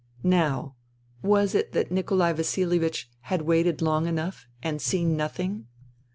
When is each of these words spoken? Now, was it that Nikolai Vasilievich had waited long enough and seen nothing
Now, 0.23 0.77
was 1.21 1.53
it 1.53 1.73
that 1.73 1.91
Nikolai 1.91 2.33
Vasilievich 2.33 3.05
had 3.19 3.43
waited 3.43 3.83
long 3.83 4.07
enough 4.07 4.47
and 4.63 4.81
seen 4.81 5.15
nothing 5.15 5.67